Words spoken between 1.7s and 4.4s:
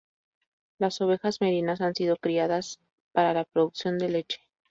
han sido criadas para la producción de leche.